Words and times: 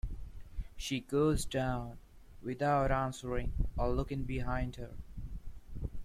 She 0.77 0.99
goes 1.01 1.45
down 1.45 1.99
without 2.41 2.89
answering 2.89 3.53
or 3.77 3.89
looking 3.91 4.23
behind 4.23 4.77
her. 4.77 4.95